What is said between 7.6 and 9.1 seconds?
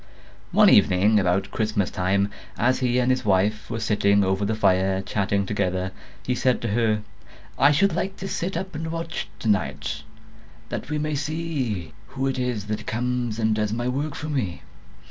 should like to sit up and